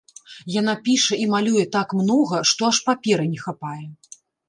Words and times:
Яна 0.59 0.73
піша 0.87 1.19
і 1.25 1.27
малюе 1.35 1.63
так 1.77 1.95
многа, 2.01 2.43
што 2.53 2.61
аж 2.73 2.83
паперы 2.91 3.33
не 3.37 3.47
хапае. 3.47 3.83